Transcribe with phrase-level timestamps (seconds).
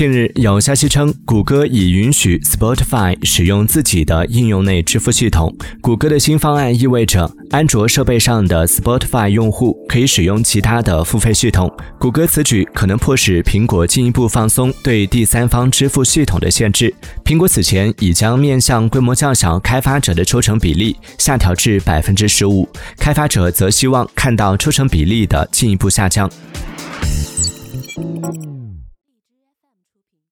[0.00, 5.54] 近日有消息称谷歌已允许 spotify 使用自己的应用内支付系统。
[5.82, 11.70] 谷歌的新方案意味着安卓设备上的 spotify 用户可以使用其他的付费系统。
[11.98, 16.94] 谷歌此举可能迫使苹果进一步放松对第三方支付系统的限制。
[17.22, 22.66] 苹果此前已将面向规模较小开发者的抽成比例下调至百分之十五。
[22.96, 26.30] 开发者则希望看到抽成比例的进一步下降。